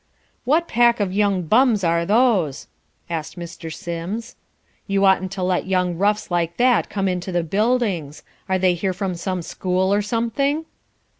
"What 0.45 0.67
pack 0.67 0.99
of 0.99 1.13
young 1.13 1.43
bums 1.43 1.83
are 1.83 2.07
those?" 2.07 2.65
asked 3.07 3.37
Mr. 3.37 3.71
Sims. 3.71 4.35
"You 4.87 5.05
oughtn't 5.05 5.31
to 5.33 5.43
let 5.43 5.67
young 5.67 5.95
roughs 5.95 6.31
like 6.31 6.57
that 6.57 6.89
come 6.89 7.07
into 7.07 7.31
the 7.31 7.43
buildings. 7.43 8.23
Are 8.49 8.57
they 8.57 8.73
here 8.73 8.93
from 8.93 9.13
some 9.13 9.43
school 9.43 9.93
or 9.93 10.01
something?" 10.01 10.65